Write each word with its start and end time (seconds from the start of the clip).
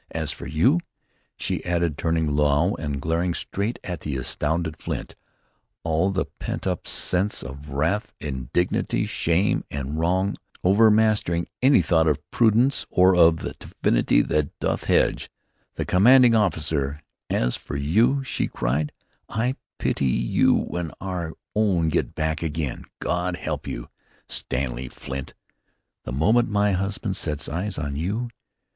As 0.09 0.31
for 0.31 0.47
you," 0.47 0.79
she 1.37 1.63
added, 1.63 1.95
turning 1.95 2.35
now 2.35 2.73
and 2.79 2.99
glaring 2.99 3.35
straight 3.35 3.77
at 3.83 3.99
the 4.01 4.17
astounded 4.17 4.77
Flint, 4.81 5.13
all 5.83 6.09
the 6.09 6.25
pent 6.39 6.65
up 6.65 6.87
sense 6.87 7.43
of 7.43 7.69
wrath, 7.69 8.11
indignity, 8.19 9.05
shame 9.05 9.63
and 9.69 9.99
wrong 9.99 10.33
overmastering 10.63 11.45
any 11.61 11.83
thought 11.83 12.07
of 12.07 12.17
prudence 12.31 12.87
or 12.89 13.15
of 13.15 13.37
"the 13.41 13.53
divinity 13.59 14.21
that 14.23 14.49
doth 14.57 14.85
hedge" 14.85 15.29
the 15.75 15.85
commanding 15.85 16.33
officer, 16.33 16.99
"As 17.29 17.55
for 17.55 17.75
you," 17.77 18.23
she 18.23 18.47
cried, 18.47 18.91
"I 19.29 19.53
pity 19.77 20.07
you 20.07 20.55
when 20.55 20.91
our 20.99 21.33
own 21.53 21.89
get 21.89 22.15
back 22.15 22.41
again! 22.41 22.85
God 22.99 23.35
help 23.35 23.67
you, 23.67 23.87
Stanley 24.27 24.89
Flint, 24.89 25.35
the 26.05 26.11
moment 26.11 26.49
my 26.49 26.71
husband 26.71 27.15
sets 27.15 27.47
eyes 27.47 27.77
on 27.77 27.95
you. 27.95 28.29